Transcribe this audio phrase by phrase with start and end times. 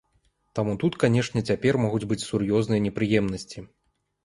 [0.59, 3.67] Таму тут, канешне, цяпер могуць быць сур'ёзныя непрыемнасці.